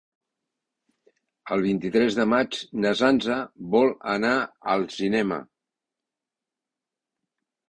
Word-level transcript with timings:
El 1.55 1.65
vint-i-tres 1.65 2.17
de 2.19 2.25
maig 2.31 2.57
na 2.85 2.93
Sança 3.01 3.37
vol 3.75 3.93
anar 4.15 4.33
al 4.77 4.87
cinema. 4.97 5.39